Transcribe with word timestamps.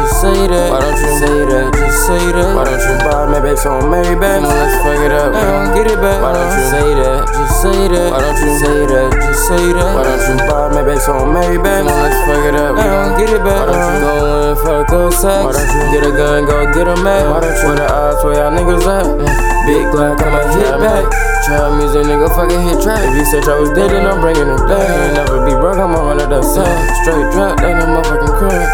Just 0.00 0.16
say 0.24 0.48
that. 0.48 0.72
Why 0.72 0.80
don't 0.80 0.96
you 0.96 1.12
say 1.20 1.38
that? 1.44 1.68
Just 1.76 2.08
say 2.08 2.24
that. 2.32 2.56
Why 2.56 2.64
don't 2.64 2.80
you 2.80 2.96
buy 3.04 3.28
me 3.28 3.38
back 3.44 3.58
some 3.60 3.92
Maybach? 3.92 4.40
Come 4.40 4.48
on, 4.48 4.56
let's 4.56 4.76
fuck 4.80 4.96
it 4.96 5.12
up. 5.12 5.28
I 5.36 5.44
don't 5.44 5.68
get 5.76 5.86
it 5.92 6.00
back. 6.00 6.18
Why 6.24 6.32
don't 6.32 6.52
you 6.56 6.64
say 6.72 6.88
that? 7.04 7.20
Just 7.28 7.54
say 7.60 7.80
that. 7.92 8.08
Why 8.08 8.20
don't 8.24 8.40
you 8.40 8.52
say 8.56 8.78
that? 8.88 9.08
Just 9.20 9.42
say 9.44 9.64
that. 9.76 9.92
Why 9.92 10.04
don't 10.08 10.24
you 10.24 10.36
buy 10.48 10.72
me 10.72 10.80
back 10.88 11.00
some 11.04 11.28
Maybach? 11.36 11.84
Come 11.84 11.92
on, 11.92 12.00
let's 12.00 12.16
fuck 12.24 12.44
it 12.48 12.56
up. 12.56 12.80
I 12.80 12.84
don't 12.88 13.12
get 13.20 13.28
it 13.28 13.44
back. 13.44 13.60
Why 13.60 13.76
don't 13.76 13.92
you 13.92 14.00
go 14.00 14.16
in 14.40 14.56
for 14.56 14.74
a 14.80 14.84
good 14.88 15.12
sex? 15.12 15.40
Why 15.44 15.52
don't 15.52 15.68
you 15.68 15.84
get 15.92 16.02
a 16.08 16.12
gun, 16.16 16.48
go 16.48 16.56
get 16.72 16.88
a 16.88 16.96
man? 17.04 17.28
Why 17.28 17.44
don't 17.44 17.52
you 17.52 17.68
where 17.68 17.76
the 17.76 17.86
odds 17.92 18.24
where 18.24 18.40
y'all 18.40 18.56
niggas 18.56 18.88
at? 18.88 19.04
Big 19.68 19.84
Glock, 19.92 20.16
I'ma 20.24 20.40
hit 20.56 20.80
back. 20.80 21.04
Trap 21.44 21.76
music, 21.76 22.08
nigga, 22.08 22.28
fucking 22.32 22.62
hit 22.64 22.80
trap. 22.80 23.00
If 23.04 23.16
you 23.16 23.24
said 23.28 23.44
I 23.44 23.60
was 23.60 23.68
dead, 23.76 23.92
then 23.92 24.08
I'm 24.08 24.20
bringing 24.20 24.48
it 24.48 24.62
back. 24.64 24.88
Ain't 24.88 25.14
never 25.20 25.44
be 25.44 25.52
broke, 25.52 25.76
I'm 25.76 25.92
on 25.92 26.16
one 26.16 26.20
of 26.20 26.28
the 26.28 26.40
same. 26.40 26.64
Straight 27.04 27.28
drop, 27.32 27.60
that 27.60 27.76
no 27.76 27.84
motherfucking 27.92 28.40
crack. 28.40 28.69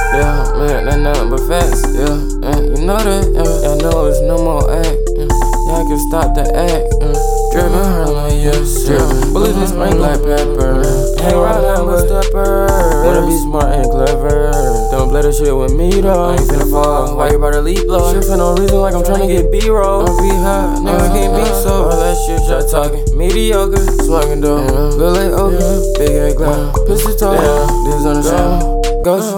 Yeah, 1.47 1.63
man, 1.63 1.71
that 1.71 1.79
nothing 1.79 1.79
but 1.79 1.79
facts. 1.79 1.83
Yeah, 1.95 2.17
yeah, 2.43 2.59
you 2.61 2.87
know 2.87 2.99
that. 2.99 3.25
Yeah, 3.31 3.71
I 3.71 3.79
know 3.79 4.07
it's 4.07 4.21
no 4.21 4.37
more 4.43 4.67
act. 4.67 4.99
Yeah, 5.15 5.31
y'all 5.71 5.87
can 5.87 5.99
stop 6.11 6.35
the 6.35 6.43
act. 6.43 6.87
Yeah. 7.01 7.15
Driven 7.53 7.73
Harlem, 7.73 8.35
yes, 8.37 8.89
yeah. 8.89 8.99
Bullets 9.33 9.57
and 9.57 9.69
spring 9.69 9.99
like 9.99 10.21
pepper. 10.21 10.83
Hang 11.23 11.37
right 11.37 11.79
but 11.87 12.07
stepper. 12.07 12.67
Wanna 13.05 13.27
be 13.27 13.37
smart 13.39 13.73
and 13.73 13.89
clever. 13.91 14.51
Don't 14.91 15.09
play 15.09 15.23
the 15.23 15.33
shit 15.33 15.55
with 15.57 15.73
me 15.73 16.01
though. 16.01 16.31
I 16.31 16.33
ain't 16.33 16.41
finna 16.43 16.71
fall. 16.71 17.17
Why 17.17 17.31
you 17.31 17.37
about 17.39 17.53
to 17.53 17.63
leap 17.63 17.87
low? 17.87 18.13
Shit 18.13 18.25
for 18.25 18.37
no 18.37 18.55
reason, 18.55 18.79
like 18.79 18.95
I'm 18.95 19.03
tryna 19.03 19.29
get 19.29 19.51
B-roll. 19.51 20.05
Don't 20.05 20.19
be 20.19 20.29
hot, 20.29 20.83
nigga, 20.83 21.01
I 21.01 21.09
can't 21.15 21.33
be 21.35 21.45
so. 21.63 21.89
All 21.89 21.97
that 21.97 22.17
shit, 22.27 22.43
y'all 22.51 22.67
talking. 22.67 23.17
Mediocre, 23.17 23.81
smoking 24.05 24.41
dope. 24.41 24.71
Look 24.99 25.17
like 25.17 25.33
open, 25.33 25.59
big 25.99 26.11
ass 26.11 26.35
glass. 26.35 26.79
Pistol 26.87 27.17
talk, 27.17 27.41
this 27.87 28.05
on 28.05 28.21
the 28.21 28.23
show. 28.23 29.03
Ghost, 29.03 29.33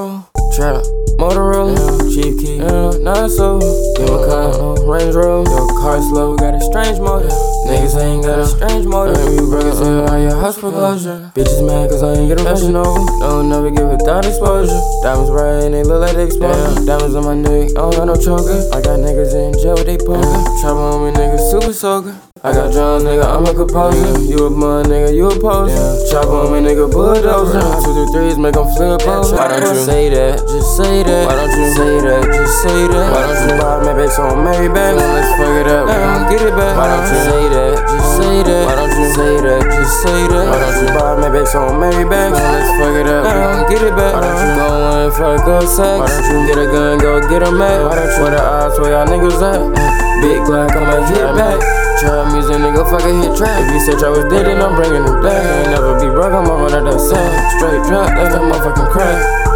trap. 0.56 0.82
Motorola, 1.18 1.74
cheap 2.14 2.38
key, 2.38 2.58
yeah, 2.58 2.94
not 3.02 3.28
so. 3.28 3.58
Give 3.98 4.06
a 4.06 4.22
car, 4.22 4.86
Range 4.86 5.12
Rover, 5.12 5.50
your 5.50 5.66
car 5.74 6.00
slow, 6.00 6.36
got 6.36 6.54
a 6.54 6.60
strange 6.60 7.00
motor. 7.00 7.26
Niggas 7.66 7.98
ain't 7.98 8.22
got 8.22 8.38
a 8.38 8.46
strange 8.46 8.86
motor. 8.86 9.18
And 9.18 9.34
you 9.34 9.50
broke 9.50 9.64
as 9.64 9.80
hell 9.80 10.08
on 10.08 10.22
your 10.22 10.38
house 10.38 10.56
foreclosure. 10.58 11.32
Bitches 11.34 11.66
mad 11.66 11.90
cause 11.90 12.04
I 12.04 12.14
ain't 12.14 12.28
get 12.28 12.40
a 12.40 12.44
fashion 12.44 12.76
over. 12.76 13.04
Don't 13.18 13.48
never 13.50 13.68
give 13.68 13.90
without 13.90 14.24
exposure. 14.24 14.78
Diamonds 15.02 15.30
bright 15.30 15.64
and 15.64 15.74
they 15.74 15.82
look 15.82 16.00
like 16.00 16.14
they 16.14 16.26
explode. 16.26 16.86
Diamonds 16.86 17.16
on 17.16 17.24
my 17.24 17.34
neck, 17.34 17.70
I 17.74 17.82
don't 17.82 17.96
got 17.98 18.06
no 18.06 18.14
choker. 18.14 18.54
I 18.70 18.80
got 18.80 19.02
niggas 19.02 19.34
in 19.34 19.57
soaker. 21.78 22.18
I 22.42 22.50
got 22.50 22.74
drunk, 22.74 23.06
nigga, 23.06 23.22
I'm 23.22 23.46
a 23.46 23.54
composer. 23.54 24.18
You 24.26 24.46
a 24.46 24.50
mud, 24.50 24.86
nigga, 24.90 25.14
you 25.14 25.30
a 25.30 25.34
poser. 25.38 25.78
Chop 26.10 26.26
on 26.26 26.50
me, 26.50 26.58
nigga, 26.58 26.90
bulldozer. 26.90 27.62
Two, 27.82 27.94
two, 27.94 28.06
threes, 28.10 28.34
make 28.34 28.54
them 28.54 28.66
flip 28.74 29.06
over. 29.06 29.30
Why 29.30 29.46
don't 29.46 29.62
you 29.62 29.78
say 29.86 30.10
that? 30.10 30.42
Just 30.42 30.74
say 30.74 31.06
that. 31.06 31.26
Why 31.30 31.34
don't 31.38 31.54
you 31.54 31.66
say 31.78 31.94
that? 32.02 32.22
Just 32.34 32.54
say 32.66 32.80
that. 32.90 33.06
Why 33.14 33.22
don't 33.30 33.42
you 33.46 33.54
buy 33.62 33.74
me 33.86 33.92
back 33.94 34.10
some 34.10 34.42
Maybach? 34.42 34.94
Let's 34.98 35.30
fuck 35.38 35.54
it 35.54 35.68
up. 35.70 35.86
Don't 35.86 36.26
get 36.26 36.42
it 36.42 36.54
back. 36.58 36.74
Why 36.74 36.86
don't 36.90 37.06
you 37.06 37.18
say 37.30 37.44
that? 37.46 37.74
Just 37.78 38.10
say 38.18 38.36
that. 38.42 38.64
Why 38.66 38.74
don't 38.74 38.94
you 38.98 39.08
say 39.14 39.34
that? 39.38 39.62
Just 39.70 39.94
say 40.02 40.20
that. 40.34 40.46
Why 40.50 40.58
don't 40.58 40.76
you 40.82 40.88
buy 40.98 41.12
me 41.14 41.28
back 41.30 41.46
some 41.46 41.78
Maybach? 41.78 42.30
Let's 42.34 42.70
fuck 42.74 42.94
it 42.98 43.06
up. 43.06 43.22
Don't 43.22 43.66
get 43.70 43.82
it 43.86 43.94
back. 43.94 44.14
Why 44.18 44.22
don't 44.26 44.38
you 44.42 44.50
go 44.58 44.68
in 44.98 45.10
for 45.14 45.30
a 45.30 45.38
good 45.46 45.66
sex? 45.70 45.98
Why 46.02 46.10
don't 46.10 46.26
you 46.26 46.38
get 46.50 46.58
a 46.58 46.66
gun, 46.66 46.98
go 46.98 47.22
get 47.22 47.42
a 47.46 47.50
man? 47.54 47.86
Why 47.86 47.94
don't 47.94 48.10
you 48.10 48.22
where 48.26 48.34
the 48.34 48.42
odds 48.42 48.78
where 48.82 48.90
y'all 48.98 49.06
niggas 49.06 49.38
at? 49.46 49.62
Mm. 49.62 50.07
Big 50.20 50.42
Glock, 50.42 50.74
I'ma 50.74 51.06
hit 51.06 51.34
back. 51.38 51.60
Trap 52.00 52.32
music, 52.32 52.56
nigga, 52.56 52.82
fucking 52.90 53.22
hit 53.22 53.36
trap. 53.36 53.62
If 53.66 53.74
you 53.74 53.80
said 53.80 54.02
I 54.02 54.10
was 54.10 54.24
dead, 54.30 54.46
then 54.46 54.60
I'm 54.60 54.74
bringing 54.74 55.02
it 55.02 55.22
back. 55.22 55.42
Ain't 55.42 55.70
never 55.70 55.98
be 55.98 56.10
broke, 56.10 56.32
I'm 56.32 56.50
of 56.50 56.70
the 56.70 56.98
same. 56.98 57.34
Straight 57.58 57.82
drop, 57.86 58.08
that's 58.14 58.34
a 58.34 58.38
motherfucking 58.38 58.90
crack. 58.90 59.47